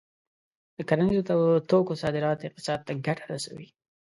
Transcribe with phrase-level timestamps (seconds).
[0.75, 3.67] د کرنیزو توکو صادرات اقتصاد ته ګټه رسوي.